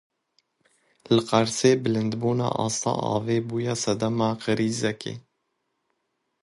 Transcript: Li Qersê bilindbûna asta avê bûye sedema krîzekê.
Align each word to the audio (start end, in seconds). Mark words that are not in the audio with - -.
Li 1.15 1.21
Qersê 1.29 1.71
bilindbûna 1.83 2.47
asta 2.65 2.93
avê 3.15 3.37
bûye 3.47 3.75
sedema 3.83 4.29
krîzekê. 4.41 5.13